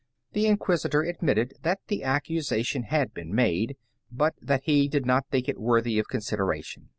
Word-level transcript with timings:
The 0.33 0.47
Inquisitor 0.47 1.03
admitted 1.03 1.53
that 1.61 1.81
the 1.85 2.01
accusation 2.03 2.85
had 2.85 3.13
been 3.13 3.35
made, 3.35 3.77
but 4.11 4.33
that 4.41 4.63
he 4.63 4.87
did 4.87 5.05
not 5.05 5.27
think 5.29 5.47
it 5.47 5.59
worthy 5.59 5.99
of 5.99 6.07
consideration. 6.09 6.89